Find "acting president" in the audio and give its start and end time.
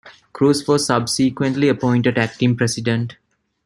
2.17-3.17